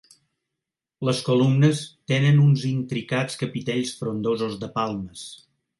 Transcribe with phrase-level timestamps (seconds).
[1.09, 5.33] Les columnes tenen uns intricats capitells frondosos de palmes.